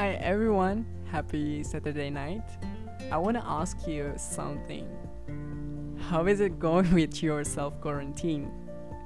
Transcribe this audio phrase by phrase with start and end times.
[0.00, 2.48] Hi everyone, happy Saturday night.
[3.12, 4.88] I want to ask you something.
[6.08, 8.50] How is it going with your self quarantine?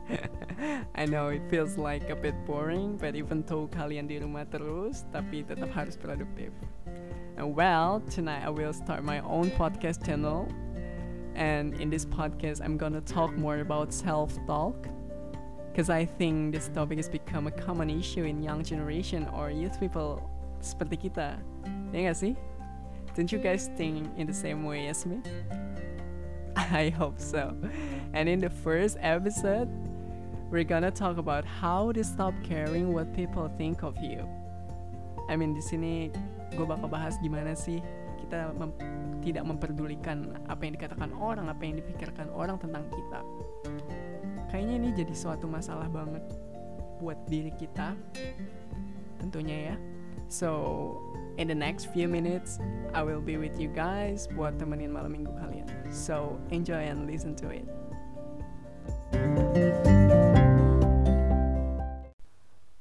[0.94, 5.02] I know it feels like a bit boring, but even though kalian di rumah terus,
[5.10, 6.54] tapi tetap harus produktif.
[7.34, 10.46] And well, tonight I will start my own podcast channel.
[11.34, 14.86] And in this podcast, I'm gonna talk more about self talk.
[15.74, 19.74] Because I think this topic has become a common issue in young generation or youth
[19.82, 20.30] people
[20.64, 21.36] seperti kita.
[21.92, 22.32] Ya gak sih?
[23.14, 25.22] Don't you guys think in the same way as me?
[26.56, 27.54] I hope so.
[28.16, 29.70] And in the first episode,
[30.50, 34.26] we're gonna talk about how to stop caring what people think of you.
[35.30, 36.10] I mean di sini
[36.54, 37.82] gue bakal bahas gimana sih
[38.22, 38.76] kita mem-
[39.22, 43.20] tidak memperdulikan apa yang dikatakan orang, apa yang dipikirkan orang tentang kita.
[44.52, 46.22] Kayaknya ini jadi suatu masalah banget
[47.02, 47.98] buat diri kita,
[49.18, 49.76] tentunya ya.
[50.34, 50.98] So,
[51.38, 52.58] in the next few minutes,
[52.92, 55.70] I will be with you guys buat temenin malam minggu kalian.
[55.94, 57.62] So, enjoy and listen to it.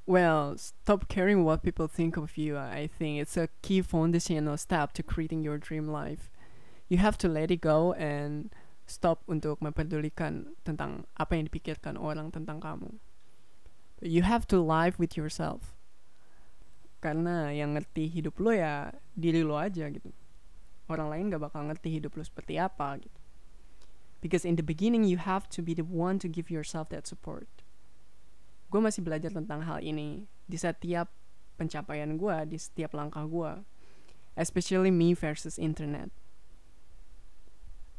[0.10, 2.58] Well, stop caring what people think of you.
[2.58, 6.34] I think it's a key foundational step to creating your dream life.
[6.90, 8.50] You have to let it go and
[8.90, 12.98] stop untuk memperdulikan tentang apa yang dipikirkan orang tentang kamu.
[14.02, 15.78] You have to live with yourself.
[17.04, 20.08] Karena yang ngerti hidup lo ya diri lo aja gitu.
[20.88, 23.20] Orang lain gak bakal ngerti hidup lo seperti apa gitu.
[24.24, 27.52] Because in the beginning you have to be the one to give yourself that support.
[28.72, 31.12] Gue masih belajar tentang hal ini di setiap
[31.60, 33.68] pencapaian gue, di setiap langkah gue.
[34.40, 36.08] Especially me versus internet.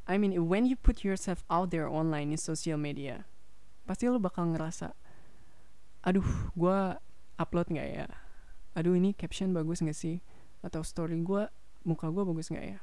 [0.09, 3.29] I mean, when you put yourself out there online in social media,
[3.85, 4.97] pasti lo bakal ngerasa,
[6.05, 6.25] aduh,
[6.57, 6.79] gue
[7.37, 8.09] upload nggak ya?
[8.75, 10.19] Aduh, ini caption bagus nggak sih?
[10.67, 11.47] Atau story gue,
[11.87, 12.79] muka gue bagus nggak ya?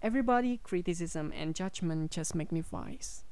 [0.00, 3.24] Everybody criticism and judgment just magnifies.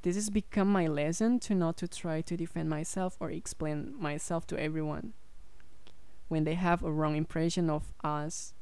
[0.00, 4.48] This has become my lesson to not to try to defend myself or explain myself
[4.48, 5.12] to everyone.
[6.28, 8.56] When they have a wrong impression of us,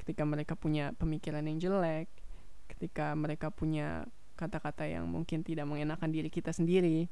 [0.00, 2.08] ketika mereka punya pemikiran yang jelek,
[2.68, 7.08] ketika mereka punya kata-kata yang mungkin tidak mengenakan diri kita sendiri,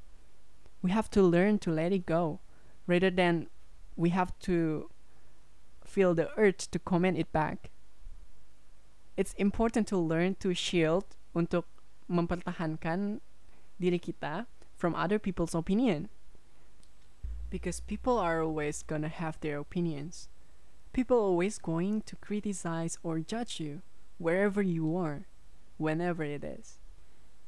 [0.85, 2.41] we have to learn to let it go
[2.87, 3.49] rather than
[3.97, 4.91] we have to
[5.85, 7.71] feel the urge to comment it back.
[9.17, 11.05] It's important to learn to shield
[11.35, 11.65] untuk
[12.11, 13.21] mempertahankan
[13.81, 14.47] diri kita
[14.77, 16.09] from other people's opinion.
[17.49, 20.29] Because people are always gonna have their opinions.
[20.93, 23.81] People always going to criticize or judge you
[24.19, 25.29] wherever you are,
[25.77, 26.81] whenever it is.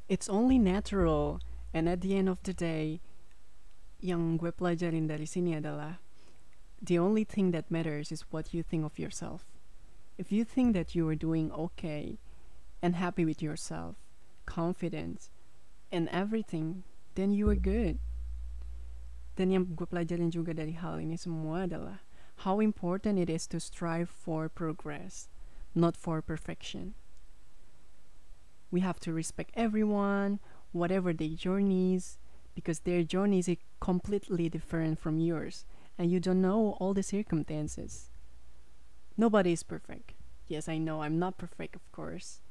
[0.08, 1.40] It's only natural
[1.74, 3.00] and at the end of the day
[3.98, 5.98] yang gue pelajarin dari sini adalah
[6.78, 9.42] the only thing that matters is what you think of yourself.
[10.18, 12.18] If you think that you are doing okay
[12.82, 13.98] and happy with yourself,
[14.46, 15.30] confident,
[15.90, 16.82] and everything,
[17.14, 17.98] then you are good.
[19.38, 22.02] Dan yang gue pelajarin juga dari hal ini semua adalah
[22.46, 25.30] how important it is to strive for progress,
[25.74, 26.94] not for perfection.
[28.70, 30.38] We have to respect everyone,
[30.70, 32.18] whatever their journeys,
[32.58, 35.62] because their journey is completely different from yours,
[35.94, 38.10] and you don't know all the circumstances.
[39.14, 40.18] Nobody is perfect.
[40.50, 42.42] Yes, I know I'm not perfect, of course.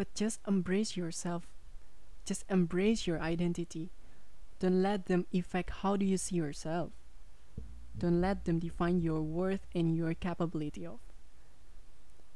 [0.00, 1.44] But just embrace yourself.
[2.24, 3.92] Just embrace your identity.
[4.64, 6.96] Don't let them affect how do you see yourself.
[7.92, 11.04] Don't let them define your worth and your capability of.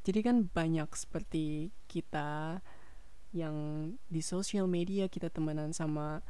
[0.04, 2.60] Jadi kan banyak seperti kita
[3.32, 3.56] yang
[4.10, 6.20] di social media kita temenan sama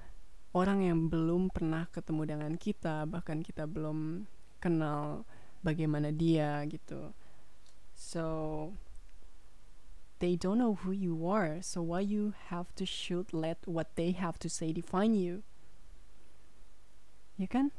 [0.50, 4.26] orang yang belum pernah ketemu dengan kita, bahkan kita belum
[4.58, 5.22] kenal
[5.62, 7.14] bagaimana dia gitu.
[7.94, 8.24] So
[10.18, 14.12] they don't know who you are, so why you have to should let what they
[14.16, 15.46] have to say define you?
[17.38, 17.72] Ya kan?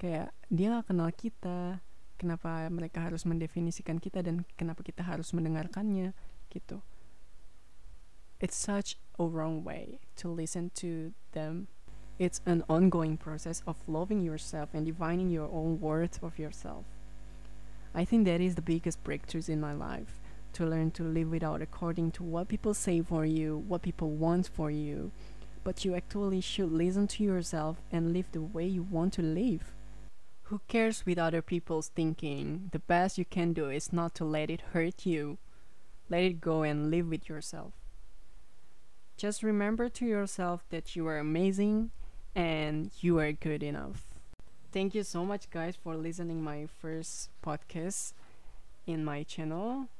[0.00, 1.84] Kayak dia gak kenal kita,
[2.20, 6.12] kenapa mereka harus mendefinisikan kita dan kenapa kita harus mendengarkannya
[6.52, 6.84] gitu.
[8.40, 11.68] It's such a wrong way to listen to them.
[12.20, 16.84] It's an ongoing process of loving yourself and defining your own worth of yourself.
[17.94, 20.20] I think that is the biggest breakthroughs in my life
[20.52, 24.50] to learn to live without according to what people say for you, what people want
[24.52, 25.12] for you,
[25.64, 29.72] but you actually should listen to yourself and live the way you want to live.
[30.42, 32.68] Who cares with other people's thinking?
[32.72, 35.38] The best you can do is not to let it hurt you.
[36.10, 37.72] Let it go and live with yourself.
[39.16, 41.92] Just remember to yourself that you are amazing
[42.34, 44.06] and you are good enough.
[44.70, 48.14] thank you so much guys for listening my first podcast
[48.86, 49.90] in my channel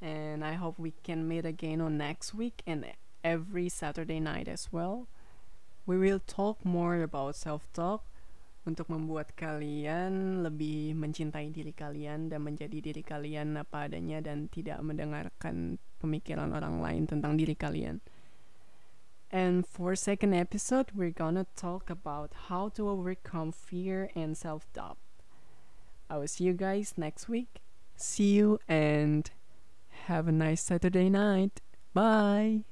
[0.00, 2.86] and I hope we can meet again on next week and
[3.24, 5.08] every Saturday night as well.
[5.86, 8.04] We will talk more about self-talk
[8.68, 14.78] untuk membuat kalian lebih mencintai diri kalian dan menjadi diri kalian apa adanya dan tidak
[14.84, 18.04] mendengarkan pemikiran orang lain tentang diri kalian.
[19.30, 24.96] And for second episode, we're gonna talk about how to overcome fear and self-doubt.
[26.08, 27.60] I will see you guys next week.
[27.96, 29.30] See you and
[30.06, 31.60] have a nice Saturday night.
[31.92, 32.64] Bye.